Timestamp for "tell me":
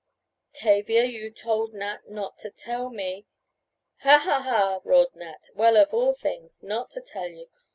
2.49-3.27